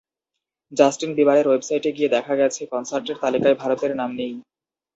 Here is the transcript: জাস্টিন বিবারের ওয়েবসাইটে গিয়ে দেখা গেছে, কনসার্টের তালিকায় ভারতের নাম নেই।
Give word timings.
জাস্টিন 0.71 1.11
বিবারের 1.15 1.45
ওয়েবসাইটে 1.47 1.89
গিয়ে 1.91 2.13
দেখা 2.15 2.33
গেছে, 2.35 2.61
কনসার্টের 2.65 3.17
তালিকায় 3.23 3.55
ভারতের 3.55 3.91
নাম 3.95 4.09
নেই। 4.15 4.33